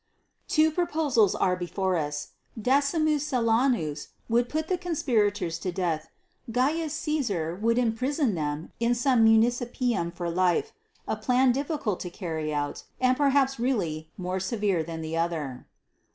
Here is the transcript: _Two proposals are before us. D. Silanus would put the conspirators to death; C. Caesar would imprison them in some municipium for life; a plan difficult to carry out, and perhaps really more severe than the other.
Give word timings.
_Two 0.49 0.73
proposals 0.73 1.35
are 1.35 1.55
before 1.55 1.95
us. 1.95 2.29
D. 2.59 2.71
Silanus 3.19 4.07
would 4.27 4.49
put 4.49 4.67
the 4.67 4.75
conspirators 4.79 5.59
to 5.59 5.71
death; 5.71 6.09
C. 6.51 6.89
Caesar 6.89 7.53
would 7.61 7.77
imprison 7.77 8.33
them 8.33 8.71
in 8.79 8.95
some 8.95 9.23
municipium 9.23 10.11
for 10.11 10.27
life; 10.27 10.73
a 11.07 11.15
plan 11.15 11.51
difficult 11.51 11.99
to 11.99 12.09
carry 12.09 12.51
out, 12.51 12.81
and 12.99 13.15
perhaps 13.15 13.59
really 13.59 14.09
more 14.17 14.39
severe 14.39 14.81
than 14.81 15.01
the 15.01 15.15
other. 15.15 15.67